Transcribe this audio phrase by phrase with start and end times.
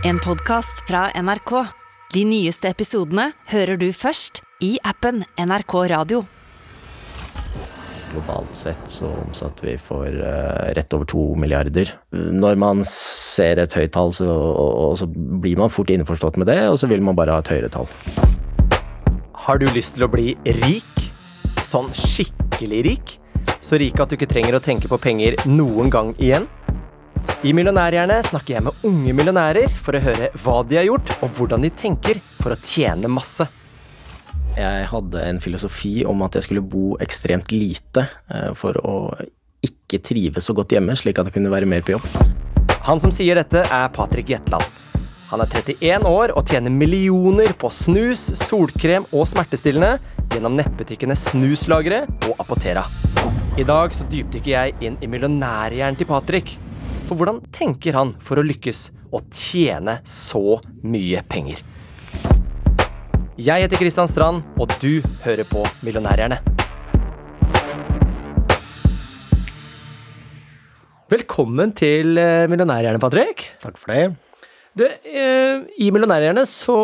[0.00, 1.50] En podkast fra NRK.
[2.14, 6.22] De nyeste episodene hører du først i appen NRK Radio.
[8.08, 11.92] Globalt sett så omsatte vi for eh, rett over to milliarder.
[12.16, 14.24] Når man ser et høyt tall, så,
[14.96, 17.68] så blir man fort innforstått med det, og så vil man bare ha et høyere
[17.68, 17.92] tall.
[19.44, 20.32] Har du lyst til å bli
[20.64, 21.10] rik?
[21.60, 23.18] Sånn skikkelig rik?
[23.60, 26.48] Så rik at du ikke trenger å tenke på penger noen gang igjen?
[27.40, 31.32] I Millionærhjerne snakker jeg med unge millionærer for å høre hva de har gjort, og
[31.38, 33.46] hvordan de tenker for å tjene masse.
[34.58, 38.96] Jeg hadde en filosofi om at jeg skulle bo ekstremt lite eh, for å
[39.64, 42.06] ikke trives så godt hjemme, slik at jeg kunne være mer på jobb.
[42.86, 44.64] Han som sier dette, er Patrick Jetland.
[45.30, 49.94] Han er 31 år og tjener millioner på snus, solkrem og smertestillende
[50.34, 52.88] gjennom nettbutikkene Snuslagre og Apotera.
[53.60, 56.56] I dag så dypdykker jeg inn i millionærhjernen til Patrick.
[57.10, 61.58] For hvordan tenker han for å lykkes og tjene så mye penger?
[63.34, 66.38] Jeg heter Kristian Strand, og du hører på Millionærhjerne.
[71.10, 73.48] Velkommen til eh, Millionærhjerne, Patrick.
[73.58, 74.06] Takk for det.
[74.78, 76.78] Du, eh, I Millionærhjerne så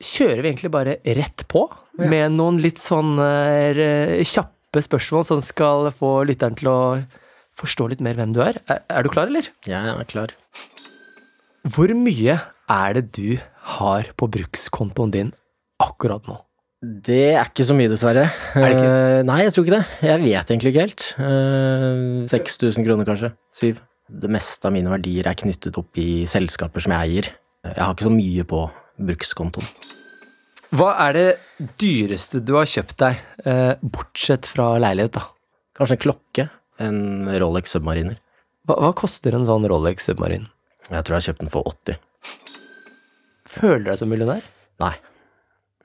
[0.00, 1.68] kjører vi egentlig bare rett på
[2.08, 6.78] med noen litt sånn eh, kjappe spørsmål som skal få lytteren til å
[7.58, 8.60] forstå litt mer hvem du er.
[8.70, 9.50] Er, er du klar, eller?
[9.66, 10.34] Jeg er klar.
[11.68, 13.38] Hvor mye er det du
[13.78, 15.32] har på brukskontoen din
[15.82, 16.38] akkurat nå?
[16.78, 18.28] Det er ikke så mye, dessverre.
[18.54, 18.90] Er det ikke?
[18.94, 19.86] Uh, nei, jeg tror ikke det.
[20.06, 21.06] Jeg vet egentlig ikke helt.
[21.18, 23.32] Uh, 6000 kroner, kanskje.
[23.58, 23.80] Syv.
[24.08, 27.30] Det meste av mine verdier er knyttet opp i selskaper som jeg eier.
[27.66, 28.62] Jeg har ikke så mye på
[29.10, 29.72] brukskontoen.
[30.78, 31.26] Hva er det
[31.80, 35.26] dyreste du har kjøpt deg, uh, bortsett fra leilighet, da?
[35.78, 36.46] Kanskje en klokke.
[36.78, 38.18] En Rolex Submariner.
[38.68, 40.46] Hva, hva koster en sånn Rolex Submarin?
[40.88, 41.98] Jeg tror jeg har kjøpt den for 80.
[43.48, 44.44] Føler du deg som millionær?
[44.82, 44.94] Nei,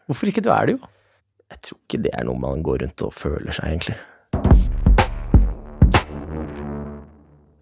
[0.04, 0.44] Hvorfor ikke?
[0.44, 0.88] Du er det jo.
[1.54, 3.96] jeg tror ikke det er noe man går rundt og føler seg, egentlig.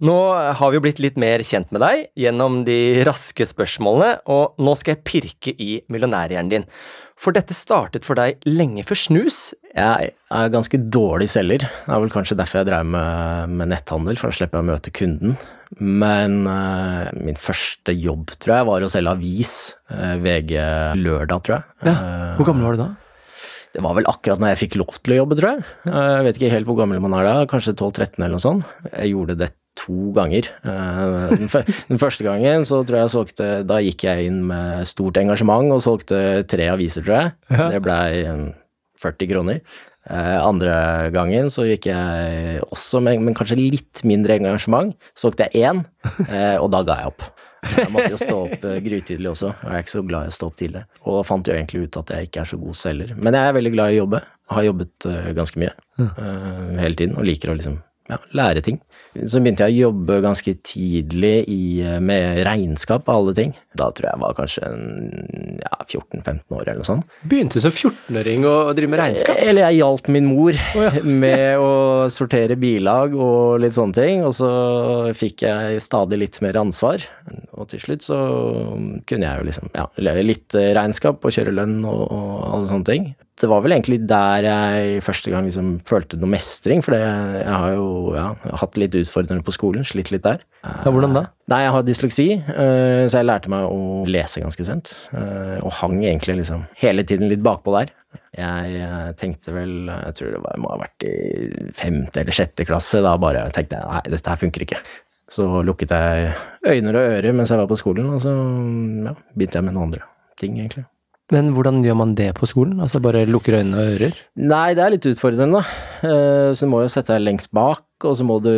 [0.01, 0.15] Nå
[0.57, 4.73] har vi jo blitt litt mer kjent med deg gjennom de raske spørsmålene, og nå
[4.79, 6.65] skal jeg pirke i millionærhjernen din.
[7.21, 9.37] For dette startet for deg lenge før snus.
[9.77, 11.67] Jeg er ganske dårlig selger.
[11.67, 14.69] Det er vel kanskje derfor jeg drev med, med netthandel, for da slipper jeg å
[14.71, 15.37] møte kunden.
[15.77, 19.53] Men uh, min første jobb, tror jeg, var å selge avis.
[19.93, 20.57] Uh, VG
[20.97, 21.91] Lørdag, tror jeg.
[21.91, 21.95] Ja.
[22.41, 22.91] Hvor gammel var du da?
[23.71, 25.61] det var vel akkurat når jeg fikk lov til å jobbe, tror jeg.
[25.87, 28.73] Eh, Jeg vet ikke helt hvor gammel man er da, kanskje 12-13 eller noe sånt.
[28.91, 29.47] Jeg gjorde det
[29.79, 30.49] to ganger.
[30.67, 31.49] Eh, Den,
[31.89, 35.71] den første gangen så tror jeg jeg solgte Da gikk jeg inn med stort engasjement
[35.71, 36.19] og solgte
[36.51, 37.31] tre aviser, tror jeg.
[37.71, 38.43] Det blei eh,
[39.01, 39.61] 40 kroner.
[40.09, 40.73] Eh, Andre
[41.15, 44.91] gangen så gikk jeg også med men kanskje litt mindre engasjement.
[45.17, 45.83] Solgte jeg én,
[46.59, 47.25] og da ga jeg opp.
[47.61, 50.35] Jeg måtte jo stå opp grytidlig også, og jeg er ikke så glad i å
[50.35, 50.81] stå opp tidlig.
[51.05, 53.11] Og fant jo egentlig ut at jeg ikke er så god selger.
[53.21, 54.21] Men jeg er veldig glad i å jobbe.
[54.51, 55.07] Har jobbet
[55.37, 55.73] ganske mye
[56.81, 57.77] hele tiden, og liker å liksom
[58.09, 58.81] ja, lære ting.
[59.11, 63.55] Så begynte jeg å jobbe ganske tidlig i, eh, med regnskap og alle ting.
[63.77, 64.67] Da tror jeg var kanskje
[65.61, 67.13] ja, 14-15 år eller noe sånt.
[67.23, 69.39] Begynte du som 14-åring å drive med regnskap.
[69.39, 70.59] Eller jeg hjalp min mor
[71.23, 71.71] med å
[72.11, 74.51] sortere bilag og litt sånne ting, og så
[75.17, 77.07] fikk jeg stadig litt mer ansvar.
[77.55, 78.19] Og til slutt så
[79.07, 79.87] kunne jeg jo liksom, ja,
[80.19, 83.11] litt regnskap og kjøre lønn og, og alle sånne ting.
[83.41, 87.71] Det var vel egentlig der jeg første gang liksom følte noe mestring, for jeg har
[87.73, 88.27] jo ja,
[88.61, 90.43] hatt litt utfordrende på skolen, slitt litt der.
[90.61, 91.23] Ja, hvordan da?
[91.49, 94.91] Nei, jeg har dysleksi, eh, så jeg lærte meg å lese ganske sent.
[95.13, 97.91] eh, Og hang egentlig liksom hele tiden litt bakpå der.
[98.37, 102.31] Jeg eh, tenkte vel, jeg tror det var, jeg må ha vært i femte eller
[102.31, 104.79] sjette klasse, da bare tenkte jeg nei, dette her funker ikke.
[105.31, 106.31] Så lukket jeg
[106.67, 108.31] øyne og ører mens jeg var på skolen, og så
[109.07, 110.07] ja, begynte jeg med noen andre
[110.39, 110.85] ting, egentlig.
[111.31, 112.79] Men hvordan gjør man det på skolen?
[112.83, 114.15] Altså bare lukker øynene og ører?
[114.35, 116.11] Nei, det er litt utfordrende, da.
[116.51, 118.51] Så du må jo sette deg lengst bak, og så må du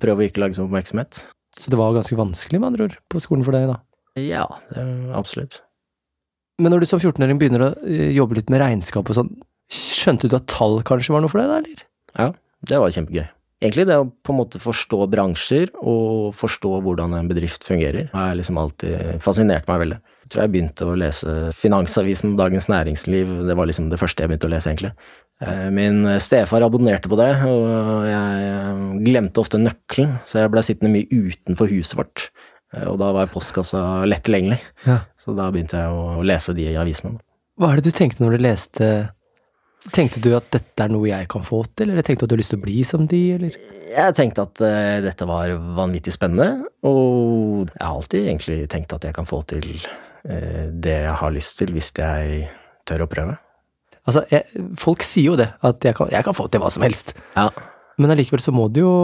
[0.00, 1.20] prøve å ikke lage sånn oppmerksomhet.
[1.58, 3.78] Så det var ganske vanskelig, med andre ord, på skolen for deg, da?
[4.20, 4.46] Ja,
[5.16, 5.60] absolutt.
[6.62, 9.32] Men når du som 14-åring begynner å eh, jobbe litt med regnskap og sånn,
[9.74, 11.86] skjønte du at tall kanskje var noe for deg, da, eller?
[12.14, 12.28] Ja,
[12.70, 13.26] det var kjempegøy.
[13.62, 18.34] Egentlig det å på en måte forstå bransjer og forstå hvordan en bedrift fungerer, har
[18.36, 19.98] liksom alltid fascinert meg veldig.
[20.24, 24.32] Jeg tror jeg begynte å lese Finansavisen, Dagens Næringsliv, det var liksom det første jeg
[24.32, 24.92] begynte å lese, egentlig.
[25.44, 30.64] Eh, Min stefar abonnerte på det, og jeg eh, glemte ofte nøkkelen, så jeg ble
[30.66, 32.28] sittende mye utenfor huset vårt.
[32.74, 34.98] Eh, Og da var postkassa lett tilgjengelig, Ja.
[35.16, 37.20] så da begynte jeg å lese de avisene.
[37.60, 38.88] Hva er det du tenkte når du leste
[39.92, 42.34] Tenkte du at dette er noe jeg kan få til, eller tenkte du at du
[42.38, 43.56] har lyst til å bli som de, eller?
[43.94, 49.04] Jeg tenkte at uh, dette var vanvittig spennende, og jeg har alltid egentlig tenkt at
[49.04, 52.46] jeg kan få til uh, det jeg har lyst til, hvis jeg
[52.88, 53.36] tør å prøve.
[54.04, 56.84] Altså, jeg, folk sier jo det, at jeg kan, jeg kan få til hva som
[56.84, 57.14] helst.
[57.36, 57.48] Ja,
[58.00, 58.94] Men allikevel så må du jo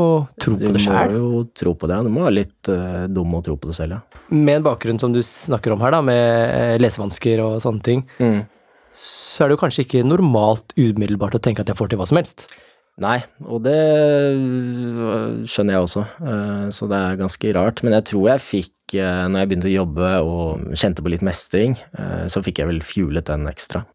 [0.42, 1.94] tro du på det må jo tro på det.
[2.00, 2.02] ja.
[2.02, 4.22] Du må være litt uh, dum og tro på det selv, ja.
[4.32, 8.02] Med en bakgrunn som du snakker om her, da, med lesevansker og sånne ting,
[8.96, 12.08] så er det jo kanskje ikke normalt umiddelbart å tenke at jeg får til hva
[12.10, 12.48] som helst.
[13.00, 13.16] Nei,
[13.48, 13.78] og det
[15.48, 17.80] skjønner jeg også, eh, så det er ganske rart.
[17.86, 21.24] Men jeg tror jeg fikk, eh, når jeg begynte å jobbe og kjente på litt
[21.24, 23.86] mestring, eh, så fikk jeg vel fuelet den ekstra.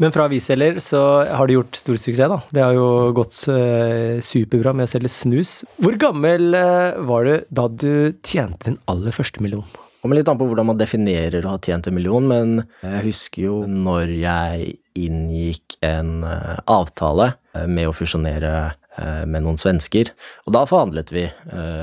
[0.00, 2.40] Men fra avisselger så har du gjort stor suksess, da.
[2.52, 5.64] Det har jo gått superbra med å selge snus.
[5.76, 6.56] Hvor gammel
[7.04, 9.68] var du da du tjente din aller første million?
[10.00, 13.44] Kommer litt an på hvordan man definerer å ha tjent en million, men jeg husker
[13.44, 20.14] jo når jeg inngikk en eh, avtale eh, med å fusjonere eh, med noen svensker,
[20.46, 21.26] og da forhandlet vi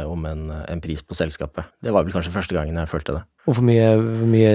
[0.10, 1.70] om en, en pris på selskapet.
[1.84, 3.24] Det var vel kanskje første gangen jeg følte det.
[3.48, 4.52] Og hvor mye, hvor mye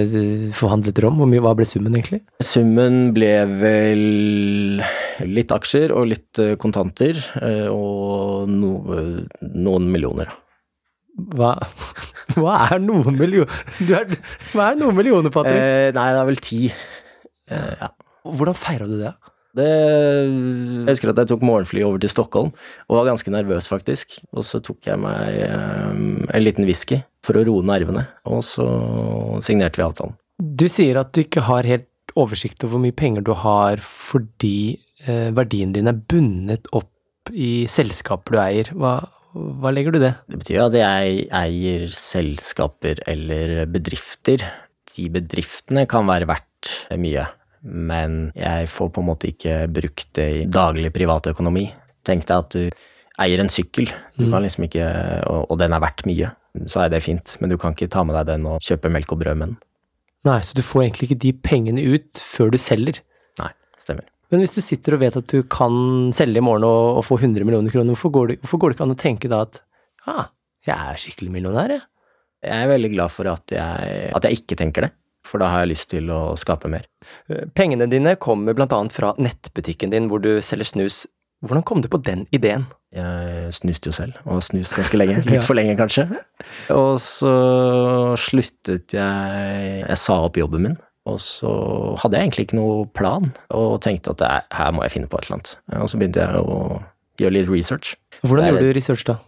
[0.58, 1.22] forhandlet dere om?
[1.22, 2.20] Hvor mye, hva ble summen, egentlig?
[2.44, 3.32] Summen ble
[3.62, 4.04] vel
[5.30, 7.22] litt aksjer og litt kontanter,
[7.72, 8.74] og no,
[9.40, 10.34] noen millioner.
[11.32, 11.54] Hva,
[12.38, 13.67] hva er noen millioner?
[13.81, 14.17] Du er,
[14.52, 15.58] hva er noen millioner, Patrick?
[15.58, 16.62] Eh, nei, det er vel ti.
[17.50, 17.90] Eh, ja.
[18.23, 19.12] Hvordan feira du det?
[19.52, 22.52] Det, jeg husker at jeg tok morgenfly over til Stockholm,
[22.88, 24.17] og var ganske nervøs, faktisk.
[24.32, 28.67] Og så tok jeg meg eh, en liten whisky for å roe nervene, og så
[29.44, 30.17] signerte vi avtalen.
[30.43, 31.88] Du sier at du ikke har helt
[32.19, 36.88] oversikt over hvor mye penger du har fordi eh, verdien din er bundet opp
[37.31, 38.73] i selskaper du eier.
[38.75, 38.96] Hva,
[39.32, 40.12] hva legger du i det?
[40.29, 44.44] Det betyr jo at jeg eier selskaper eller bedrifter.
[44.93, 47.25] De bedriftene kan være verdt mye,
[47.64, 51.67] men jeg får på en måte ikke brukt det i daglig privatøkonomi.
[52.06, 52.87] Tenk deg at du
[53.23, 54.87] eier en sykkel, du kan liksom ikke,
[55.31, 56.32] og, og den er verdt mye.
[56.69, 59.14] Så er det fint, men du kan ikke ta med deg den og kjøpe melk
[59.14, 59.61] og brød med den.
[60.29, 63.00] Nei, så du får egentlig ikke de pengene ut før du selger.
[63.40, 63.50] Nei,
[63.81, 64.11] stemmer.
[64.32, 65.75] Men hvis du sitter og vet at du kan
[66.17, 68.79] selge i morgen og, og få 100 millioner kroner, hvorfor går, det, hvorfor går det
[68.79, 69.58] ikke an å tenke da at
[70.08, 70.31] ah,
[70.64, 71.84] jeg er skikkelig millionær, jeg?
[72.43, 74.90] Jeg er veldig glad for at jeg, at jeg ikke tenker det,
[75.29, 76.88] for da har jeg lyst til å skape mer.
[77.31, 81.02] Eh, Pengene dine kommer blant annet fra nettbutikken din hvor du selger snus.
[81.44, 82.64] Hvordan kom du på den ideen?
[82.94, 85.20] Jeg snuste jo selv, og har snust ganske lenge.
[85.31, 86.08] Litt for lenge, kanskje.
[86.75, 87.34] Og så
[88.20, 90.76] sluttet jeg Jeg sa opp jobben min,
[91.08, 91.50] og så
[91.99, 95.19] hadde jeg egentlig ikke noe plan, og tenkte at er- her må jeg finne på
[95.19, 95.56] et eller annet.
[95.82, 96.56] Og så begynte jeg å
[97.19, 97.96] gjøre litt research.
[98.22, 99.19] Hvordan gjorde du research da?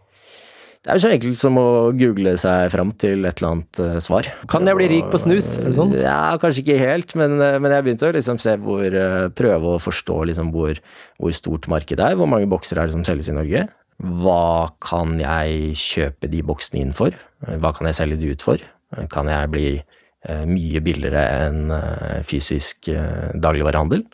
[0.84, 3.94] Det er jo så enkelt som å google seg fram til et eller annet uh,
[4.04, 4.26] svar.
[4.52, 5.54] Kan jeg bli rik på snus?
[5.56, 5.94] Eller sånn?
[5.96, 9.70] Ja, kanskje ikke helt, men, eh, men jeg begynte å liksom se hvor uh, Prøve
[9.72, 10.76] å forstå liksom hvor,
[11.16, 12.18] hvor stort markedet er.
[12.20, 13.64] Hvor mange bokser er det som selges i Norge?
[14.20, 17.16] Hva kan jeg kjøpe de boksene inn for?
[17.48, 18.60] Hva kan jeg selge de ut for?
[19.08, 19.68] Kan jeg bli
[20.48, 24.04] mye billigere enn eh, fysisk eh, dagligvarehandel?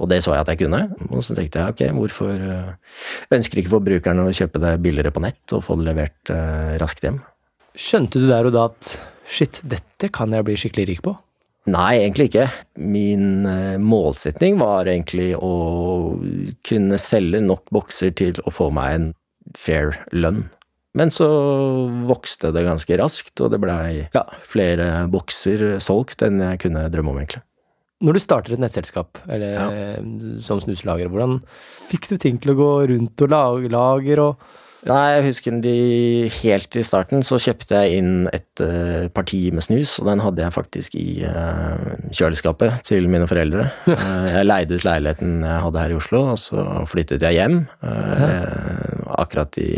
[0.00, 2.98] Og det så jeg at jeg kunne, og så tenkte jeg ok, hvorfor eh,
[3.36, 7.04] ønsker ikke forbrukerne å kjøpe det billigere på nett og få det levert eh, raskt
[7.04, 7.18] hjem?
[7.76, 8.94] Skjønte du der og da at
[9.30, 11.14] shit, dette kan jeg bli skikkelig rik på?
[11.70, 12.46] Nei, egentlig ikke.
[12.80, 15.52] Min eh, målsetning var egentlig å
[16.66, 19.10] kunne selge nok bokser til å få meg en
[19.58, 20.46] fair lønn.
[20.98, 21.26] Men så
[22.08, 27.12] vokste det ganske raskt, og det blei ja, flere bokser solgt enn jeg kunne drømme
[27.12, 27.44] om, egentlig.
[28.00, 29.68] Når du starter et nettselskap, eller ja.
[30.42, 31.42] som snuslager, hvordan
[31.90, 34.44] fikk du ting til å gå rundt og lage lager og
[34.88, 35.74] Nei, jeg husker de
[36.40, 40.40] helt i starten så kjøpte jeg inn et uh, parti med snus, og den hadde
[40.40, 43.68] jeg faktisk i uh, kjøleskapet til mine foreldre.
[43.84, 47.60] Uh, jeg leide ut leiligheten jeg hadde her i Oslo, og så flyttet jeg hjem
[47.84, 49.70] eh, akkurat i,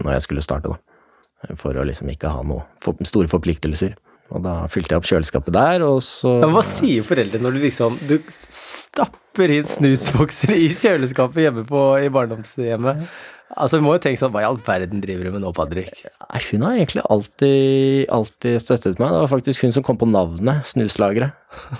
[0.00, 1.54] når jeg skulle starte, da.
[1.60, 3.94] For å liksom ikke ha noe for, store forpliktelser.
[4.34, 7.62] Og da fylte jeg opp kjøleskapet der, og så ja, Hva sier foreldrene når du
[7.62, 13.06] liksom Du stapper inn snusbokser i kjøleskapet hjemme på, i barndomshjemmet?
[13.56, 16.04] Altså, Vi må jo tenke sånn Hva i all verden driver du med nå, Patrick?
[16.04, 19.14] Nei, hun har egentlig alltid, alltid støttet meg.
[19.14, 21.32] Det var faktisk hun som kom på navnet Snuslageret.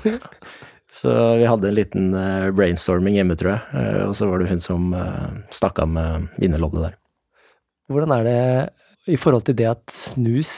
[0.98, 3.60] Så vi hadde en liten eh, brainstorming hjemme, tror jeg.
[3.76, 4.86] Eh, og så var det hun som
[5.52, 6.94] snakka med vinnerloddet der.
[7.92, 8.40] Hvordan er det
[9.08, 10.52] i forhold til det at snus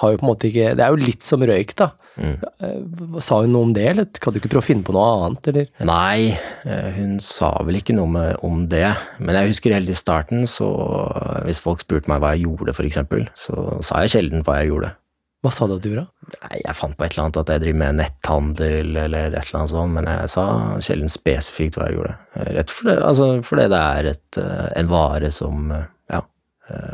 [0.00, 1.90] har jo på en måte ikke Det er jo litt som røyk, da.
[2.20, 2.36] Mm.
[2.60, 5.08] Eh, Sa hun noe om det, eller kan du ikke prøve å finne på noe
[5.26, 5.68] annet, eller?
[5.88, 6.36] Nei,
[6.68, 8.88] eh, hun sa vel ikke noe med, om det.
[9.18, 10.68] Men jeg husker helt i starten, så
[11.10, 14.60] eh, hvis folk spurte meg hva jeg gjorde, for eksempel, så sa jeg sjelden hva
[14.60, 14.94] jeg gjorde.
[15.40, 16.08] Hva sa du at du gjorde?
[16.42, 19.60] Nei, jeg fant på et eller annet at jeg driver med netthandel eller et eller
[19.62, 20.44] annet sånt, men jeg sa
[20.84, 22.12] sjelden spesifikt hva jeg gjorde.
[22.58, 24.40] Rett for det, altså fordi det er et,
[24.76, 25.72] en vare som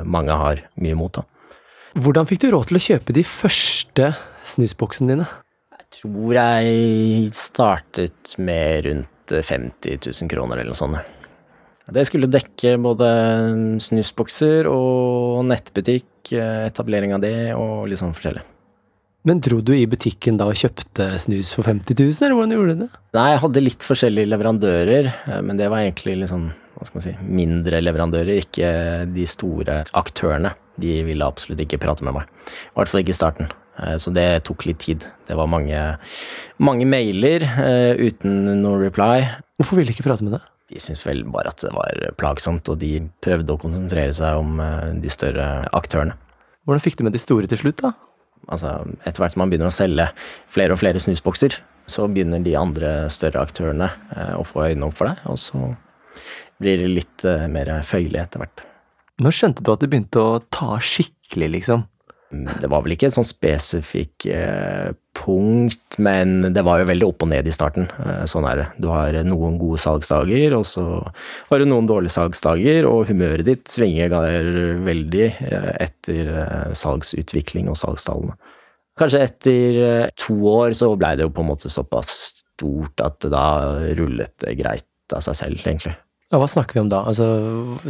[0.04, 1.12] mange har mye mot.
[1.20, 1.24] da.
[1.96, 4.10] Hvordan fikk du råd til å kjøpe de første
[4.46, 5.28] snusboksene dine?
[5.76, 11.14] Jeg tror jeg startet med rundt 50 000 kroner eller noe sånt.
[11.86, 13.08] Det skulle dekke både
[13.84, 18.42] snusbokser og nettbutikk, etablering av det og litt sånn forskjellig.
[19.26, 22.74] Men dro du i butikken da og kjøpte snus for 50 000, eller hvordan gjorde
[22.74, 22.90] du det?
[23.16, 25.08] Nei, jeg hadde litt forskjellige leverandører,
[25.46, 28.70] men det var egentlig litt sånn, hva skal man si, mindre leverandører, ikke
[29.10, 30.52] de store aktørene.
[30.76, 32.28] De ville absolutt ikke prate med meg.
[32.46, 33.48] I hvert fall ikke i starten.
[34.00, 35.04] Så det tok litt tid.
[35.28, 35.80] Det var mange,
[36.60, 37.44] mange mailer
[38.00, 39.24] uten noe reply.
[39.56, 40.44] Hvorfor ville de ikke prate med deg?
[40.72, 44.60] De syntes vel bare at det var plagsomt, og de prøvde å konsentrere seg om
[45.00, 46.16] de større aktørene.
[46.66, 47.94] Hvordan fikk du med de store til slutt, da?
[48.52, 48.74] Altså,
[49.06, 50.10] etter hvert som man begynner å selge
[50.52, 51.56] flere og flere snusbokser,
[51.86, 53.88] så begynner de andre større aktørene
[54.36, 55.68] å få øynene opp for deg, og så
[56.62, 58.64] blir det litt mer føyelig etter hvert.
[59.22, 61.86] Når skjønte du at det begynte å ta skikkelig, liksom?
[62.34, 67.22] Det var vel ikke et sånn spesifikk eh, punkt, men det var jo veldig opp
[67.22, 67.86] og ned i starten.
[68.02, 68.66] Eh, sånn er det.
[68.82, 70.84] Du har noen gode salgsdager, og så
[71.48, 74.12] har du noen dårlige salgsdager, og humøret ditt svinger
[74.84, 76.32] veldig eh, etter
[76.76, 78.36] salgsutvikling og salgstallene.
[78.96, 83.30] Kanskje etter to år så blei det jo på en måte såpass stort at det
[83.34, 83.46] da
[83.98, 85.94] rullet greit av seg selv, egentlig.
[86.32, 87.04] Ja, Hva snakker vi om da?
[87.06, 87.26] Altså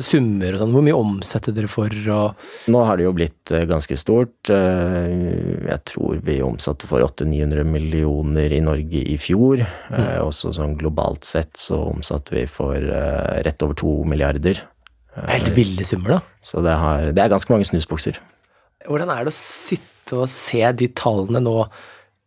[0.05, 1.89] Summer og sånn, hvor mye omsetter dere for?
[2.13, 4.51] Og Nå har det jo blitt ganske stort.
[4.53, 9.65] Jeg tror vi omsatte for 800-900 millioner i Norge i fjor.
[9.89, 10.05] Mm.
[10.27, 14.61] Også sånn globalt sett så omsatte vi for rett over to milliarder.
[15.25, 16.21] Helt ville summer, da.
[16.45, 18.21] Så det, har, det er ganske mange snusbokser.
[18.85, 21.63] Hvordan er det å sitte og se de tallene nå?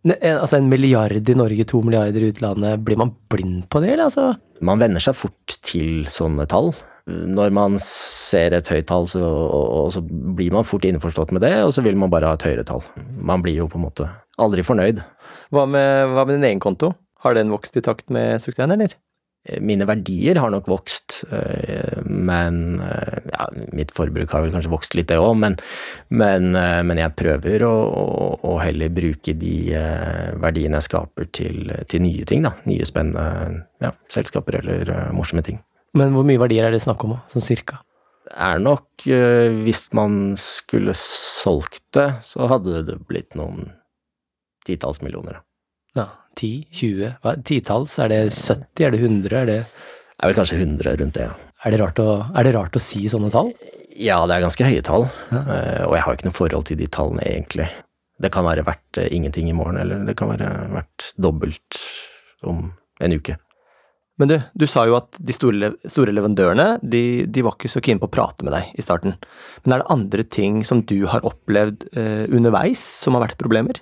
[0.08, 2.79] Altså en milliard i Norge, to milliarder i utlandet.
[2.88, 4.08] Blir man blind på det, eller?
[4.08, 4.29] Altså?
[4.63, 6.72] Man venner seg fort til sånne tall.
[7.10, 11.56] Når man ser et høyt tall, så, og, så blir man fort innforstått med det,
[11.65, 12.86] og så vil man bare ha et høyere tall.
[13.18, 14.08] Man blir jo på en måte
[14.39, 15.01] aldri fornøyd.
[15.51, 16.94] Hva med, hva med din egen konto?
[17.25, 18.94] Har den vokst i takt med suksessen, eller?
[19.63, 21.22] Mine verdier har nok vokst,
[22.05, 25.55] men ja, mitt forbruk har vel kanskje vokst litt, det òg, men,
[26.12, 27.72] men, men, jeg prøver å,
[28.36, 29.55] å, heller bruke de
[30.43, 32.51] verdiene jeg skaper til, til nye ting, da.
[32.69, 35.63] Nye spennende ja, selskaper eller morsomme ting.
[35.98, 37.79] Men hvor mye verdier er det snakk om, sånn cirka?
[38.29, 39.08] Det er nok,
[39.63, 43.72] hvis man skulle solgt det, så hadde det blitt noen
[44.67, 45.39] titalls millioner.
[45.39, 45.49] Ja,
[46.38, 47.98] 10, 20, hva, titalls?
[48.04, 51.28] Er det 70, er det 100, er det Det er vel kanskje 100 rundt det,
[51.30, 51.36] ja.
[51.66, 53.52] Er det rart å, det rart å si sånne tall?
[54.00, 55.42] Ja, det er ganske høye tall, ja.
[55.88, 57.68] og jeg har ikke noe forhold til de tallene, egentlig.
[58.20, 61.82] Det kan være verdt ingenting i morgen, eller det kan være verdt dobbelt
[62.48, 62.70] om
[63.04, 63.36] en uke.
[64.20, 67.82] Men du, du sa jo at de store, store leverandørene de, de, var ikke så
[67.84, 69.16] keen på å prate med deg i starten.
[69.64, 73.80] Men er det andre ting som du har opplevd eh, underveis som har vært problemer?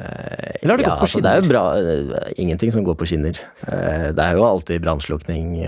[0.00, 1.10] Eller har det ja, gått på skinner?
[1.10, 2.30] Altså, det er jo bra.
[2.40, 3.40] Ingenting som går på skinner.
[4.16, 5.58] Det er jo alltid brannslukning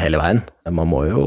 [0.00, 0.42] hele veien.
[0.68, 1.24] Man må jo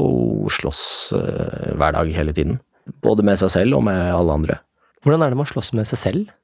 [0.52, 0.82] slåss
[1.12, 2.58] hver dag hele tiden.
[3.02, 4.58] Både med seg selv og med alle andre.
[5.02, 6.34] Hvordan er det man slåss med seg selv?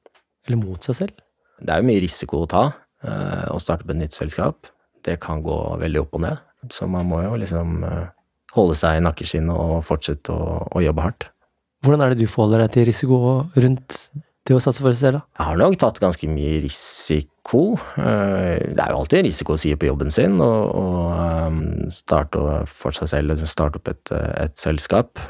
[0.47, 1.23] Eller mot seg selv?
[1.63, 2.65] Det er jo mye risiko å ta
[3.03, 4.67] å starte på et nytt selskap.
[5.03, 6.43] Det kan gå veldig opp og ned.
[6.71, 7.83] Så man må jo liksom
[8.55, 11.27] holde seg i nakkeskinnet og fortsette å, å jobbe hardt.
[11.83, 13.17] Hvordan er det du forholder deg til risiko
[13.59, 13.97] rundt
[14.43, 15.39] det å satse for seg selv, da?
[15.39, 17.61] Jeg har nok tatt ganske mye risiko.
[17.95, 20.83] Det er jo alltid en risiko å si på jobben sin å
[21.93, 25.21] starte for seg selv, starte opp et, et, selskap.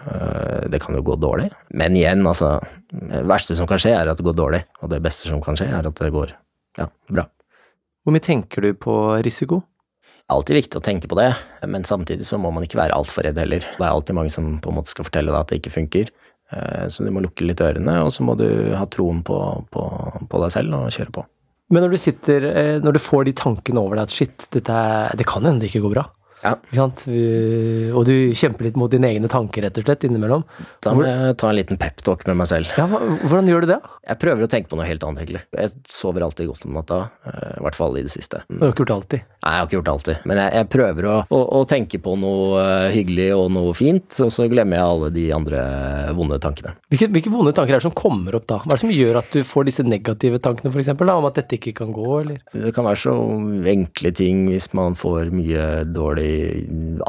[0.70, 1.51] Det kan jo gå dårlig.
[1.77, 2.55] Men igjen, altså
[2.89, 4.63] Det verste som kan skje, er at det går dårlig.
[4.82, 6.34] Og det beste som kan skje, er at det går
[6.82, 7.27] ja, bra.
[8.03, 9.62] Hvor mye tenker du på risiko?
[10.24, 11.29] Det er alltid viktig å tenke på det,
[11.70, 13.62] men samtidig så må man ikke være altfor redd heller.
[13.62, 16.12] Det er alltid mange som på en måte skal fortelle deg at det ikke funker.
[16.91, 19.38] Så du må lukke litt ørene, og så må du ha troen på,
[19.74, 19.83] på,
[20.29, 21.24] på, deg selv og kjøre på.
[21.74, 22.48] Men når du sitter,
[22.83, 24.79] når du får de tankene over deg at shit, dette,
[25.17, 26.03] det kan hende det ikke går bra.
[26.43, 26.57] Ja.
[26.83, 30.43] Og du kjemper litt mot dine egne tanker, rett og slett, innimellom.
[30.83, 32.71] Da må jeg ta en liten peptalk med meg selv.
[32.77, 33.79] Ja, hvordan gjør du det?
[34.03, 35.43] Jeg prøver å tenke på noe helt annet, egentlig.
[35.55, 37.00] Jeg sover alltid godt om natta,
[37.31, 38.43] i hvert fall i det siste.
[38.50, 39.29] Du har ikke gjort det alltid?
[39.43, 40.25] Nei, jeg har ikke gjort det alltid.
[40.29, 44.33] Men jeg, jeg prøver å, å, å, tenke på noe hyggelig og noe fint, og
[44.35, 45.63] så glemmer jeg alle de andre
[46.17, 46.75] vonde tankene.
[46.91, 48.59] Hvilke, hvilke vonde tanker er det som kommer opp da?
[48.63, 51.57] Hva er det som gjør at du får disse negative tankene, da, om at dette
[51.59, 52.43] ikke kan gå, eller?
[52.51, 53.15] Det kan være så
[53.73, 56.32] enkle ting hvis man får mye dårlig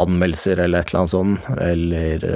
[0.00, 2.28] anmeldelser eller et eller annet sånt, eller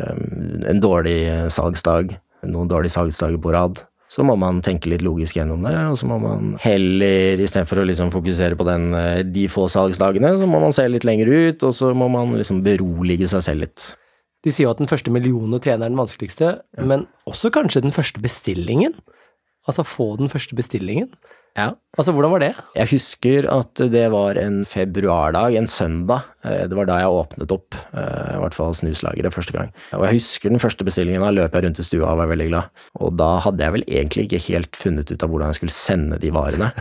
[0.73, 1.21] en dårlig
[1.55, 2.17] salgsdag,
[2.49, 3.85] noen dårlige salgsdager på rad.
[4.09, 7.89] så må man tenke litt logisk gjennom det, og så må man heller, istedenfor å
[7.91, 11.63] liksom fokusere på den, eh, de få salgsdagene, så må man se litt lenger ut,
[11.69, 13.91] og så må man liksom berolige seg selv litt.
[14.47, 17.85] De sier jo at den første millionen å tjene er den vanskeligste, men også kanskje
[17.85, 18.95] den første bestillingen?
[19.69, 21.11] Altså få den første bestillingen?
[21.59, 21.73] Ja.
[21.99, 22.53] Altså, hvordan var det?
[22.77, 26.29] Jeg husker at det var en februardag, en søndag.
[26.47, 29.73] Eh, det var da jeg åpnet opp, eh, i hvert fall snuslageret første gang.
[29.97, 32.49] Og jeg husker den første bestillingen, da løp jeg rundt i stua og var veldig
[32.53, 32.71] glad.
[33.03, 36.21] Og da hadde jeg vel egentlig ikke helt funnet ut av hvordan jeg skulle sende
[36.23, 36.73] de varene.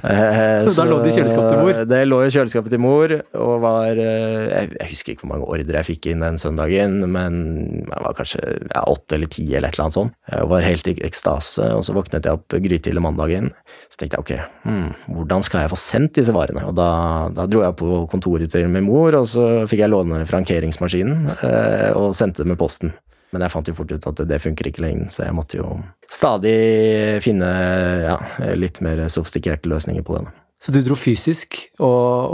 [0.00, 1.78] Eh, da lå det i kjøleskapet til mor?
[1.90, 5.88] Det lå i kjøleskapet til mor, og var Jeg husker ikke hvor mange ordre jeg
[5.90, 7.36] fikk inn den søndagen, men
[7.82, 8.40] jeg var kanskje
[8.80, 10.16] åtte eller ti eller et eller annet sånt.
[10.32, 13.50] Jeg var helt i ekstase, og så våknet jeg opp grytidlig mandagen.
[13.92, 16.64] Så tenkte jeg ok, hmm, hvordan skal jeg få sendt disse varene?
[16.70, 16.88] Og da,
[17.36, 21.90] da dro jeg på kontoret til min mor, og så fikk jeg låne frankeringsmaskinen eh,
[21.96, 22.94] og sendte det med posten.
[23.30, 25.78] Men jeg fant jo fort ut at det funker ikke lenger, så jeg måtte jo
[26.10, 27.50] stadig finne
[28.02, 28.16] ja,
[28.58, 30.30] litt mer sofistikerte løsninger på det.
[30.60, 31.86] Så du dro fysisk og,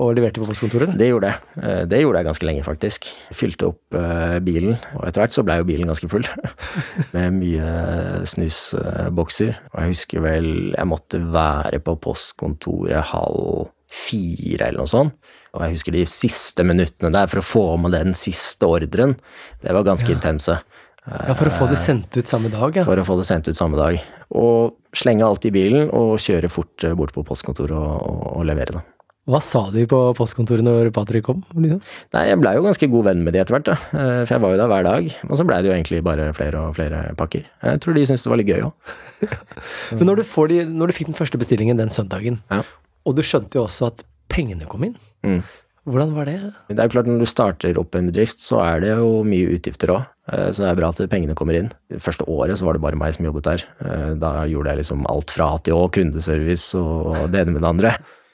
[0.03, 0.97] og leverte på postkontoret?
[0.99, 1.45] Det gjorde jeg.
[1.63, 3.07] Eh, det gjorde jeg ganske lenge, faktisk.
[3.31, 6.27] Fylte opp uh, bilen, og etter hvert så blei jo bilen ganske full.
[7.15, 9.55] med mye snusbokser.
[9.71, 15.17] Og jeg husker vel jeg måtte være på postkontoret halv fire eller noe sånt.
[15.57, 19.17] Og jeg husker de siste minuttene der for å få med den siste ordren.
[19.63, 20.19] Det var ganske ja.
[20.19, 20.59] intense.
[21.07, 22.75] Ja, For å få det sendt ut samme dag?
[22.75, 22.85] ja.
[22.85, 24.01] For å få det sendt ut samme dag.
[24.35, 28.47] Og slenge alt i bilen og kjøre fort eh, bort på postkontoret og, og, og
[28.49, 28.85] levere det.
[29.27, 31.41] Hva sa de på postkontoret når Patrick kom?
[31.51, 31.81] Liksom?
[32.15, 33.75] Nei, Jeg blei jo ganske god venn med de etter hvert, da.
[33.91, 35.09] Eh, for jeg var jo der hver dag.
[35.27, 37.47] Og så blei det jo egentlig bare flere og flere pakker.
[37.67, 38.93] Jeg tror de syntes det var litt gøy òg.
[39.99, 42.61] Men når du, de, når du, fikk den første bestillingen den søndagen, ja.
[43.07, 45.41] Og du skjønte jo også at pengene kom inn, mm.
[45.87, 46.41] Hvordan var det?
[46.67, 49.55] Det er jo klart Når du starter opp en bedrift, så er det jo mye
[49.55, 50.09] utgifter òg.
[50.33, 51.69] Eh, så det er bra at pengene kommer inn.
[51.93, 53.63] Det første året så var det bare meg som jobbet der.
[53.87, 57.63] Eh, da gjorde jeg liksom alt fra A til Å, kundeservice og det ene med
[57.63, 57.93] det andre.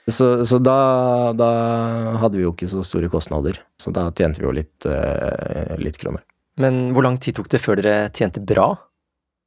[0.09, 0.79] Så, så da,
[1.37, 1.51] da,
[2.25, 3.61] hadde vi jo ikke så store kostnader.
[3.79, 6.25] Så da tjente vi jo litt, eh, litt kroner.
[6.63, 8.71] Men hvor lang tid tok det før dere tjente bra?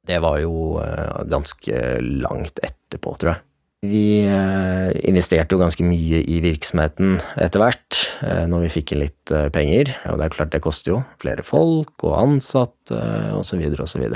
[0.06, 0.78] Det var jo
[1.26, 1.78] ganske
[2.22, 3.42] langt etterpå, tror jeg.
[3.86, 9.02] Vi eh, investerte jo ganske mye i virksomheten etter hvert, eh, når vi fikk inn
[9.04, 9.92] litt eh, penger.
[10.10, 12.98] Og det er klart, det koster jo flere folk og ansatte
[13.36, 13.62] osv.
[13.84, 14.06] osv.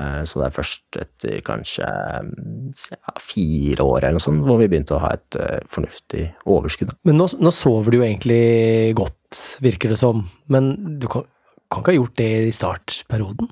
[0.00, 1.84] Så det er først etter kanskje
[3.20, 5.36] fire år eller noe sånt hvor vi begynte å ha et
[5.68, 6.94] fornuftig overskudd.
[7.04, 10.22] Men nå, nå sover du jo egentlig godt, virker det som.
[10.48, 10.70] Men
[11.02, 11.26] du kan,
[11.66, 13.50] kan ikke ha gjort det i startperioden?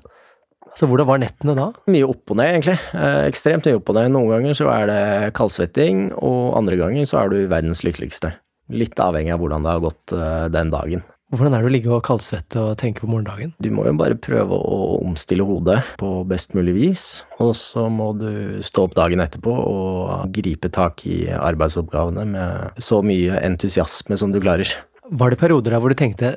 [0.77, 1.69] Så hvordan var nettene da?
[1.91, 2.77] Mye opp og ned, egentlig.
[2.95, 4.11] Eh, ekstremt mye opp og ned.
[4.15, 5.03] Noen ganger så er det
[5.37, 8.33] kaldsvetting, og andre ganger så er du verdens lykkeligste.
[8.69, 11.05] Litt avhengig av hvordan det har gått eh, den dagen.
[11.29, 13.51] Hvordan er det å ligge og kaldsvette og tenke på morgendagen?
[13.61, 17.03] Du må jo bare prøve å omstille hodet på best mulig vis,
[17.37, 23.03] og så må du stå opp dagen etterpå og gripe tak i arbeidsoppgavene med så
[23.05, 24.73] mye entusiasme som du klarer.
[25.05, 26.33] Var det perioder der hvor du tenkte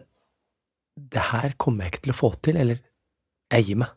[0.93, 2.85] det her kommer jeg ikke til å få til, eller
[3.57, 3.97] jeg gir meg?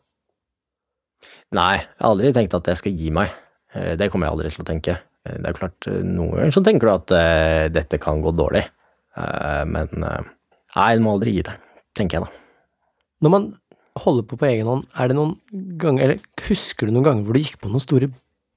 [1.54, 3.34] Nei, jeg har aldri tenkt at jeg skal gi meg.
[3.74, 4.96] Eh, det kommer jeg aldri til å tenke.
[5.26, 8.32] Eh, det er klart, eh, noen ganger så tenker du at uh, dette kan gå
[8.36, 8.64] dårlig,
[9.18, 10.26] uh, men uh,
[10.76, 11.62] nei, du må aldri gi deg,
[11.96, 12.42] tenker jeg da.
[13.24, 13.48] Når man
[13.96, 15.36] holder på på egen hånd, er det noen
[15.80, 18.10] ganger, eller husker du noen ganger hvor du gikk på noen store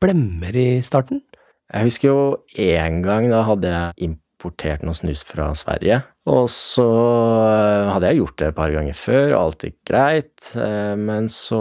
[0.04, 1.23] blemmer i starten?
[1.69, 2.21] Jeg husker jo
[2.58, 5.99] én gang, da hadde jeg importert noe snus fra Sverige.
[6.30, 10.52] Og så eh, hadde jeg gjort det et par ganger før, alt gikk greit.
[10.56, 11.60] Eh, men så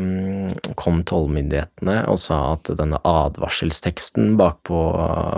[0.00, 4.80] eh, kom tollmyndighetene og sa at denne advarselsteksten bakpå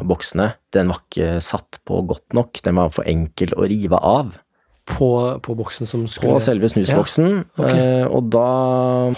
[0.07, 2.63] boksene, den var ikke satt på godt nok.
[2.63, 4.39] Den var for enkel å rive av.
[4.93, 7.29] På, på boksen som skulle På selve snusboksen.
[7.55, 8.07] Ja, okay.
[8.11, 8.47] Og da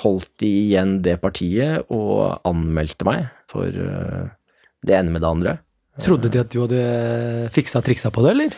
[0.02, 5.54] holdt de igjen det partiet og anmeldte meg for det ene med det andre.
[6.02, 6.80] Trodde de at du hadde
[7.54, 8.56] fiksa triksa på det, eller?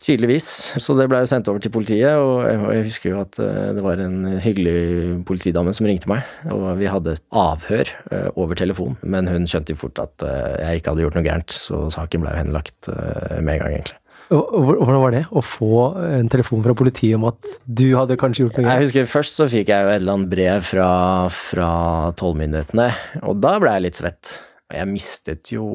[0.00, 0.46] Tydeligvis.
[0.80, 4.00] Så det blei sendt over til politiet, og jeg husker jo at eh, det var
[4.00, 9.28] en hyggelig politidame som ringte meg, og vi hadde et avhør eh, over telefon, men
[9.28, 12.32] hun skjønte jo fort at eh, jeg ikke hadde gjort noe gærent, så saken blei
[12.32, 13.98] jo henlagt med en gang, egentlig.
[14.30, 18.56] Hvordan var det, å få en telefon fra politiet om at du hadde kanskje gjort
[18.56, 18.76] noe gærent?
[18.78, 20.92] Jeg husker Først så fikk jeg jo et eller annet brev fra,
[21.34, 21.72] fra
[22.16, 22.92] tollmyndighetene,
[23.26, 24.38] og da blei jeg litt svett.
[24.70, 25.66] Jeg mistet jo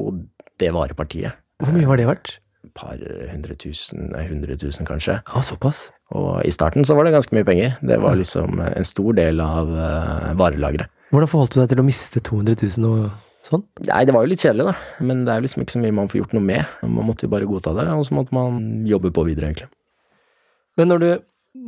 [0.62, 1.36] det varepartiet.
[1.62, 2.38] Hvor mye var det verdt?
[2.66, 2.98] Et par
[3.30, 5.20] hundre tusen, hundre tusen kanskje.
[5.22, 5.86] Ja, såpass.
[6.14, 7.76] Og i starten så var det ganske mye penger.
[7.82, 10.90] Det var liksom en stor del av uh, varelageret.
[11.14, 13.62] Hvordan forholdt du deg til å miste 200 000 og sånn?
[13.86, 15.04] Nei, det var jo litt kjedelig, da.
[15.06, 16.76] Men det er jo liksom ikke så mye man får gjort noe med.
[16.82, 19.70] Man måtte jo bare godta det, og så måtte man jobbe på videre, egentlig.
[20.76, 21.08] Men når du,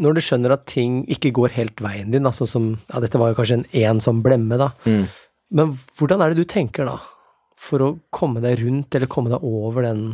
[0.05, 3.33] når du skjønner at ting ikke går helt veien din, altså som Ja, dette var
[3.33, 4.73] jo kanskje en én som blemme, da.
[4.85, 5.07] Mm.
[5.59, 6.99] Men hvordan er det du tenker da,
[7.59, 10.05] for å komme deg rundt eller komme deg over den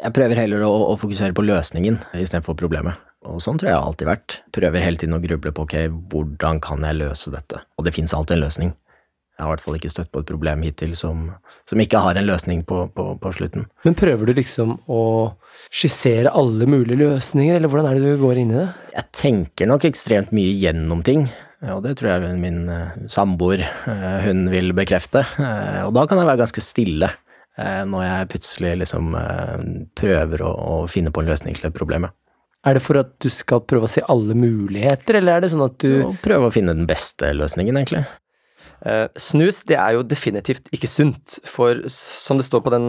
[0.00, 2.98] Jeg prøver heller å, å fokusere på løsningen istedenfor problemet.
[3.28, 4.36] Og sånn tror jeg alltid vært.
[4.56, 5.74] Prøver hele tiden å gruble på ok,
[6.12, 7.60] hvordan kan jeg løse dette?
[7.76, 8.70] Og det fins alltid en løsning.
[9.40, 11.20] Jeg har i hvert fall ikke støtt på et problem hittil som,
[11.68, 13.64] som ikke har en løsning på, på, på, slutten.
[13.86, 15.04] Men prøver du liksom å
[15.72, 18.66] skissere alle mulige løsninger, eller hvordan er det du går inn i det?
[18.98, 21.24] Jeg tenker nok ekstremt mye gjennom ting.
[21.68, 25.26] Og det tror jeg min uh, samboer, uh, hun vil bekrefte.
[25.36, 27.12] Uh, og da kan jeg være ganske stille
[27.60, 29.10] når jeg plutselig liksom
[29.98, 32.06] prøver å, å, finne på en løsning til et problem.
[32.64, 35.66] Er det for at du skal prøve å se alle muligheter, eller er det sånn
[35.66, 38.06] at du Prøve å finne den beste løsningen, egentlig.
[38.80, 42.88] Uh, snus det er jo definitivt ikke sunt, for som det står på den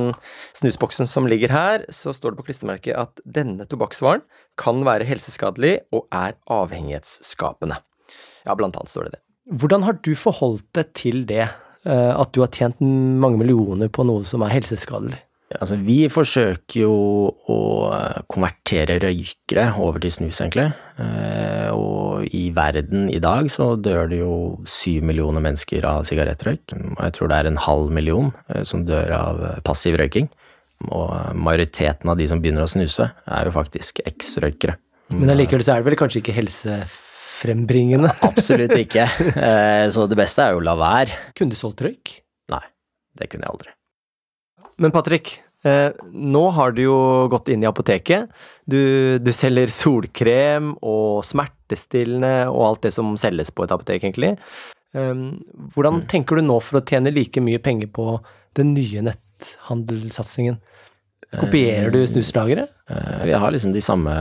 [0.62, 4.24] snusboksen som ligger her, så står det på klistremerket at denne tobakksvaren
[4.62, 7.82] kan være helseskadelig og er avhengighetsskapende.
[8.48, 9.24] Ja, blant annet står det det.
[9.62, 11.50] Hvordan har du forholdt deg til det,
[11.88, 15.20] uh, at du har tjent mange millioner på noe som er helseskadelig?
[15.60, 16.94] Altså, vi forsøker jo
[17.52, 17.58] å
[18.32, 20.70] konvertere røykere over til snus, egentlig.
[21.02, 24.36] Eh, og i verden i dag så dør det jo
[24.70, 26.78] syv millioner mennesker av sigarettrøyk.
[26.78, 30.32] Og jeg tror det er en halv million eh, som dør av passiv røyking.
[30.88, 34.80] Og majoriteten av de som begynner å snuse, er jo faktisk eks-røykere.
[35.12, 36.40] Men allikevel så er det vel kanskje ikke
[37.42, 38.12] helsefrembringende?
[38.30, 39.08] Absolutt ikke.
[39.36, 41.32] Eh, så det beste er jo å la være.
[41.36, 42.22] Kunne du solgt røyk?
[42.52, 42.64] Nei,
[43.18, 43.72] det kunne jeg aldri.
[44.82, 46.98] Men Patrick, eh, nå har du jo
[47.32, 48.32] gått inn i apoteket.
[48.66, 54.36] Du, du, selger solkrem og smertestillende og alt det som selges på et apotek, egentlig.
[54.94, 55.16] Eh,
[55.74, 56.08] hvordan mm.
[56.12, 58.16] tenker du nå for å tjene like mye penger på
[58.58, 60.62] den nye netthandelssatsingen?
[61.32, 62.74] Kopierer du snuslageret?
[62.92, 64.14] Eh, vi har liksom de samme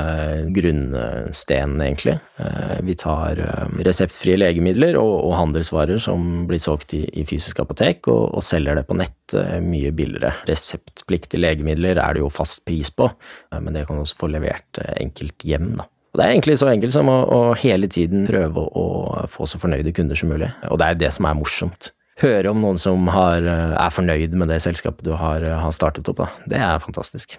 [0.46, 2.18] grunnstenene, egentlig.
[2.36, 8.38] Eh, vi tar eh, reseptfrie legemidler og, handelsvarer som blir solgt i, fysisk apotek, og,
[8.44, 10.32] selger det på nett mye billigere.
[10.48, 13.06] Reseptpliktige legemidler er det jo fast pris på,
[13.54, 15.86] men det kan du også få levert enkelt hjem, da.
[16.10, 18.84] Og det er egentlig så enkelt som å, å hele tiden prøve å,
[19.22, 22.50] å få så fornøyde kunder som mulig, og det er det som er morsomt høre
[22.50, 26.18] om noen som har, er fornøyd med det selskapet du har, har, startet opp.
[26.20, 26.50] Da.
[26.52, 27.38] Det er fantastisk.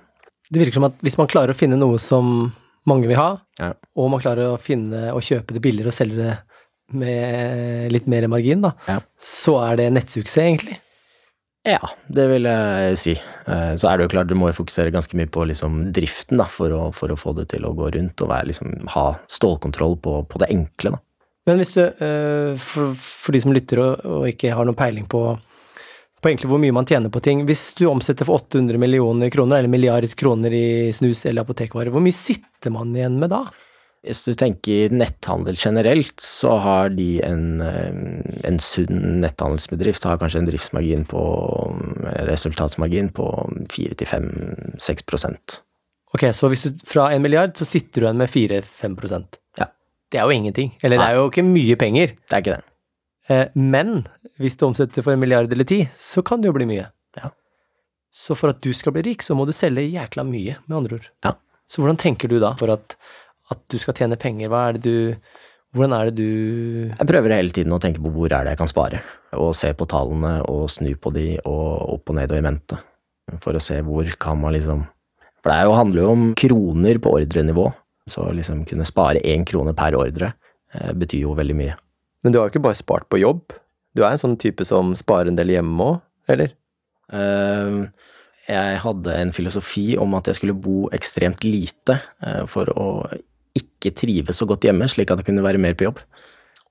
[0.51, 2.51] Det virker som at hvis man klarer å finne noe som
[2.89, 3.71] mange vil ha, ja.
[3.95, 6.31] og man klarer å finne og kjøpe det billigere og selge det
[6.97, 8.97] med litt mer margin, da, ja.
[9.15, 10.79] så er det nettsuksess, egentlig.
[11.67, 13.13] Ja, det vil jeg si.
[13.45, 16.41] Eh, så er det jo klart, du må jo fokusere ganske mye på liksom driften
[16.41, 19.05] da, for å, for å få det til å gå rundt, og være, liksom, ha
[19.29, 20.95] stålkontroll på, på det enkle.
[20.95, 21.01] da.
[21.49, 25.05] Men hvis du, eh, for, for de som lytter og, og, ikke har noen peiling
[25.09, 25.23] på,
[26.21, 29.59] på egentlig hvor mye man tjener på ting Hvis du omsetter for 800 millioner kroner,
[29.59, 33.45] eller milliard kroner i snus eller apotekvarer, hvor mye sitter man igjen med da?
[34.01, 40.41] Hvis du tenker netthandel generelt, så har de en, eh, en sunn netthandelsbedrift har kanskje
[40.41, 41.21] en driftsmargin på
[42.29, 43.27] resultatsmargin på
[43.69, 45.59] 4-5-6%
[46.11, 48.97] Ok, så hvis du fra en milliard, så sitter du igjen med 4-5
[49.57, 49.69] Ja.
[50.11, 50.73] det er jo ingenting.
[50.83, 51.05] Eller Nei.
[51.05, 52.07] det er jo ikke mye penger.
[52.27, 52.65] Det er ikke det.
[53.29, 54.01] Eh, men
[54.41, 56.87] hvis du omsetter for en milliard eller ti, så kan det jo bli mye.
[57.19, 57.31] Ja.
[58.11, 60.99] Så for at du skal bli rik, så må du selge jækla mye, med andre
[60.99, 61.09] ord.
[61.25, 61.35] Ja.
[61.71, 62.97] Så hvordan tenker du da for at,
[63.53, 64.51] at du skal tjene penger?
[64.51, 64.97] Hva er det du
[65.71, 66.31] hvordan er det du
[66.89, 68.99] Jeg prøver hele tiden å tenke på hvor er det jeg kan spare,
[69.39, 72.79] og se på tallene og snu på de og opp og ned og i mente,
[73.39, 74.83] for å se hvor kan man liksom
[75.41, 77.69] For det jo, handler jo om kroner på ordrenivå,
[78.11, 80.33] så liksom kunne spare én krone per ordre
[80.75, 81.77] eh, betyr jo veldig mye.
[82.21, 83.55] Men du har jo ikke bare spart på jobb?
[83.97, 86.53] Du er en sånn type som sparer en del hjemme òg, eller?
[87.11, 87.89] Uh,
[88.47, 92.87] jeg hadde en filosofi om at jeg skulle bo ekstremt lite uh, for å
[93.57, 95.99] ikke trives så godt hjemme, slik at jeg kunne være mer på jobb.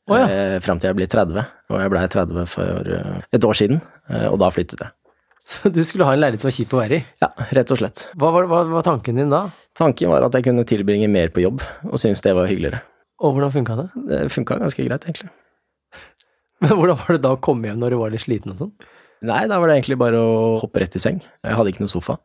[0.08, 0.24] Oh, ja.
[0.24, 2.94] uh, Fram til jeg ble 30, og jeg blei 30 for
[3.36, 3.84] et år siden,
[4.30, 4.96] og da flyttet jeg.
[5.50, 7.04] Så du skulle ha en leilighet som var kjip å være i?
[7.22, 8.04] Ja, rett og slett.
[8.18, 9.44] Hva var, hva var, tanken din da?
[9.76, 12.82] Tanken var at jeg kunne tilbringe mer på jobb, og syntes det var hyggeligere.
[13.20, 13.88] Og hvordan funka det?
[14.08, 15.28] Det funka ganske greit, egentlig.
[16.64, 18.74] Men hvordan var det da å komme hjem når du var litt sliten og sånn?
[19.28, 21.20] Nei, da var det egentlig bare å hoppe rett i seng.
[21.44, 22.16] Jeg hadde ikke noe sofa.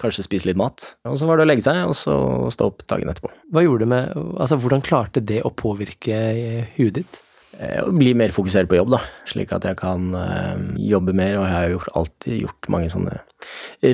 [0.00, 0.92] Kanskje spise litt mat.
[1.10, 2.14] Og så var det å legge seg, og så
[2.54, 3.32] stå opp dagen etterpå.
[3.52, 6.20] Hva gjorde det med Altså, hvordan klarte det å påvirke
[6.76, 7.18] huet ditt?
[7.58, 11.40] Eh, bli mer fokusert på jobb, da, slik at jeg kan uh, jobbe mer.
[11.40, 13.18] Og jeg har gjort, alltid gjort mange sånne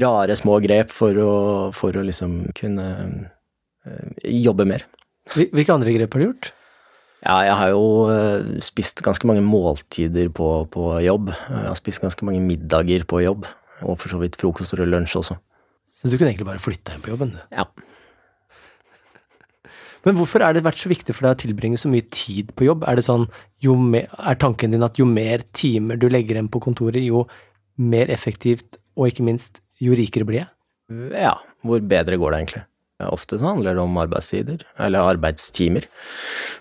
[0.05, 1.33] rare små grep for å,
[1.75, 2.87] for å liksom kunne
[4.27, 4.83] jobbe mer.
[5.35, 6.53] Hvilke andre grep har du gjort?
[7.27, 11.33] Ja, jeg har jo uh, spist ganske mange måltider på, på, jobb.
[11.33, 13.49] Jeg har spist ganske mange middager på jobb,
[13.83, 15.39] og for så vidt frokost og lunsj også.
[15.97, 17.33] Så du kunne egentlig bare flytte hjem på jobben?
[17.51, 17.65] Ja.
[20.07, 22.69] Men hvorfor er det vært så viktig for deg å tilbringe så mye tid på
[22.69, 22.87] jobb?
[22.87, 23.27] Er det sånn,
[23.65, 27.25] jo mer, er tanken din at jo mer timer du legger igjen på kontoret, jo
[27.81, 30.53] mer effektivt, og ikke minst, jo rikere blir jeg?
[31.17, 31.35] Ja,
[31.67, 32.67] hvor bedre går det egentlig?
[33.05, 35.85] Ofte så handler det om arbeidstider, eller arbeidstimer.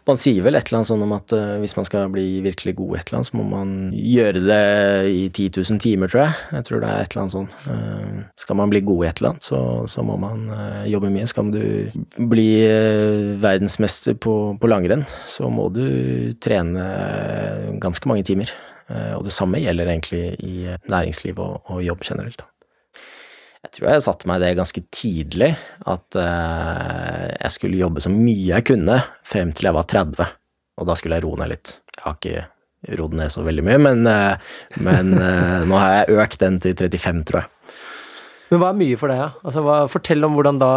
[0.06, 2.74] Man sier vel et eller annet sånn om at uh, hvis man skal bli virkelig
[2.76, 4.58] god i et eller annet, så må man gjøre det
[5.13, 6.34] i 10 000 timer, tror jeg.
[6.58, 7.48] Jeg tror det er et eller annet sånn.
[7.69, 9.62] Uh, skal man bli god i et eller annet, så,
[9.95, 11.30] så må man uh, jobbe mye.
[11.32, 11.63] Skal du
[12.36, 12.50] bli
[13.41, 15.86] verdensmester på, på langrenn, så må du
[16.43, 16.84] trene
[17.82, 18.52] ganske mange timer.
[19.17, 22.43] og det samme gjelder egentlig i næringsliv og, og jobb generelt.
[23.76, 25.52] Tror jeg satte meg det ganske tidlig,
[25.92, 30.30] at uh, jeg skulle jobbe så mye jeg kunne frem til jeg var 30.
[30.76, 31.74] Og da skulle jeg roe ned litt.
[31.96, 36.24] Jeg har ikke rodd ned så veldig mye, men, uh, men uh, nå har jeg
[36.24, 37.78] økt den til 35, tror jeg.
[38.52, 39.28] Men hva er mye for deg, da?
[39.28, 39.46] Ja?
[39.50, 40.74] Altså, fortell om hvordan da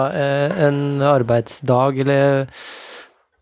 [0.66, 2.46] en arbeidsdag eller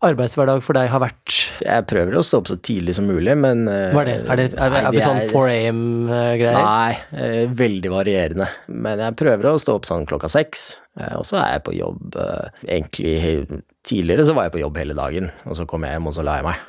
[0.05, 1.35] arbeidshverdag for deg har vært?
[1.63, 4.15] Jeg prøver å stå opp så tidlig som mulig, men eh, Hva er det?
[4.19, 6.59] Er, det, er, nei, er det sånn 4 AM-greier?
[6.61, 8.49] Nei, eh, veldig varierende.
[8.69, 10.67] Men jeg prøver å stå opp sånn klokka seks,
[10.99, 12.19] eh, og så er jeg på jobb
[12.67, 16.15] egentlig Tidligere så var jeg på jobb hele dagen, og så kom jeg hjem, og
[16.17, 16.63] så la jeg meg.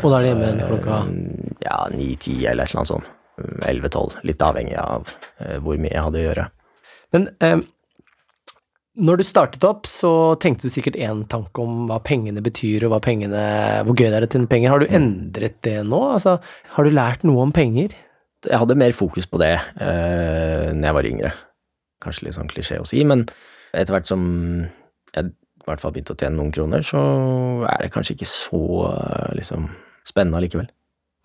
[0.00, 0.96] Og da er det hjemme klokka?
[1.62, 3.12] Ja, ni-ti eller et eller annet sånt.
[3.68, 4.16] Elleve-tolv.
[4.26, 5.06] Litt avhengig av
[5.62, 6.48] hvor mye jeg hadde å gjøre.
[7.14, 7.60] Men eh,
[8.94, 10.10] når du startet opp, så
[10.42, 13.40] tenkte du sikkert én tanke om hva pengene betyr, og pengene,
[13.86, 14.70] hvor gøy det er å tjene penger.
[14.70, 16.00] Har du endret det nå?
[16.14, 16.36] Altså,
[16.76, 17.96] har du lært noe om penger?
[18.44, 21.32] Jeg hadde mer fokus på det eh, når jeg var yngre.
[22.04, 23.24] Kanskje litt sånn klisjé å si, men
[23.74, 24.22] etter hvert som
[25.14, 27.00] jeg i hvert fall begynte å tjene noen kroner, så
[27.70, 28.60] er det kanskje ikke så
[29.34, 29.70] liksom,
[30.06, 30.68] spennende allikevel.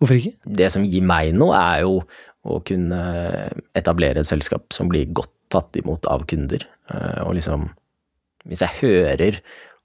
[0.00, 0.32] Hvorfor ikke?
[0.48, 1.98] Det som gir meg noe, er jo
[2.48, 3.00] å kunne
[3.76, 6.64] etablere et selskap som blir godt tatt imot av kunder.
[6.94, 7.68] Eh, og liksom
[8.48, 9.40] Hvis jeg hører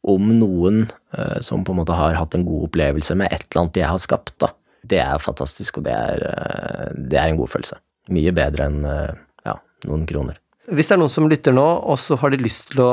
[0.06, 0.86] om noen
[1.18, 3.90] eh, som på en måte har hatt en god opplevelse med et eller annet jeg
[3.90, 4.52] har skapt, da,
[4.86, 7.80] det er fantastisk, og det er, eh, det er en god følelse.
[8.14, 9.56] Mye bedre enn ja,
[9.90, 10.38] noen kroner.
[10.70, 12.92] Hvis det er noen som lytter nå, og så har de lyst til å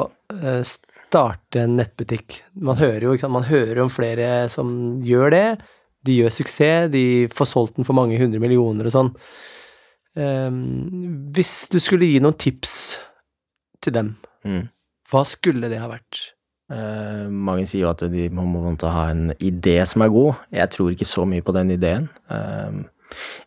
[0.65, 4.73] starte en nettbutikk Man hører jo man hører om flere som
[5.05, 5.47] gjør det.
[6.03, 9.13] De gjør suksess, de får solgt den for mange hundre millioner og sånn.
[11.37, 12.97] Hvis du skulle gi noen tips
[13.83, 14.15] til dem,
[14.47, 14.63] mm.
[15.11, 16.23] hva skulle det ha vært?
[16.73, 20.41] Uh, mange sier jo at de må, må ha en idé som er god.
[20.55, 22.09] Jeg tror ikke så mye på den ideen.
[22.33, 22.87] Uh,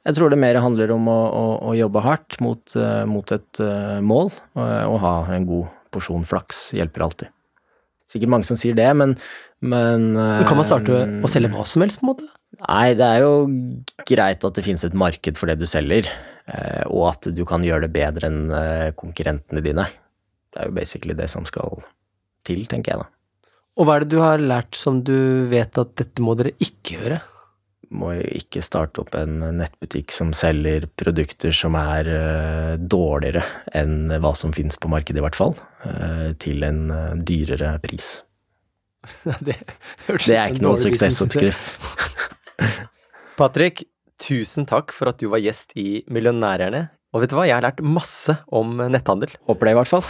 [0.06, 3.62] jeg tror det mer handler om å, å, å jobbe hardt mot, uh, mot et
[4.06, 7.34] mål, og ha en god porsjon flaks hjelper alltid.
[8.12, 9.15] Sikkert mange som sier det, men
[9.65, 12.28] men, men Kan man starte å selge hva som helst, på en måte?
[12.60, 13.32] Nei, det er jo
[14.06, 16.06] greit at det finnes et marked for det du selger.
[16.91, 18.43] Og at du kan gjøre det bedre enn
[19.00, 19.88] konkurrentene dine.
[20.56, 21.84] Det er jo basically det som skal
[22.48, 23.10] til, tenker jeg da.
[23.76, 25.15] Og hva er det du har lært som du
[25.52, 27.18] vet at dette må dere ikke gjøre?
[27.96, 33.44] Må jo ikke starte opp en nettbutikk som selger produkter som er uh, dårligere
[33.76, 35.54] enn hva som finnes på markedet, i hvert fall.
[35.84, 38.24] Uh, til en uh, dyrere pris.
[39.46, 39.60] det,
[40.08, 41.76] det, er ikke noen suksessoppskrift.
[43.39, 43.84] Patrick,
[44.24, 46.88] tusen takk for at du var gjest i Millionærerne.
[47.15, 49.32] Og vet du hva, jeg har lært masse om netthandel.
[49.47, 50.04] Håper det, i hvert fall.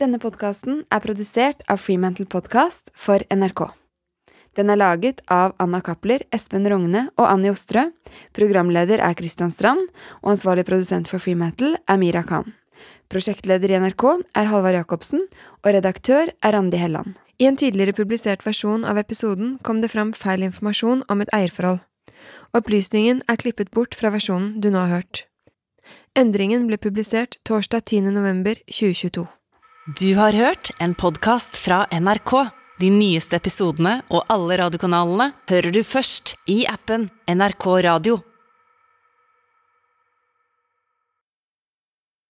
[0.00, 3.68] Denne podkasten er produsert av Freemantle Podcast for NRK.
[4.56, 7.90] Den er laget av Anna Cappler, Espen Rogne og Annie Ostrø.
[8.36, 9.90] Programleder er Christian Strand,
[10.24, 12.56] og ansvarlig produsent for Freemantle er Mira Khan.
[13.12, 14.04] Prosjektleder i NRK
[14.36, 15.26] er Halvard Jacobsen,
[15.62, 17.14] og redaktør er Randi Helland.
[17.38, 21.82] I en tidligere publisert versjon av episoden kom det fram feil informasjon om et eierforhold.
[22.56, 25.26] Opplysningen er klippet bort fra versjonen du nå har hørt.
[26.16, 28.08] Endringen ble publisert torsdag 10.
[28.16, 29.26] november 2022.
[30.00, 32.32] Du har hørt en podkast fra NRK.
[32.80, 38.18] De nyeste episodene og alle radiokanalene hører du først i appen NRK Radio.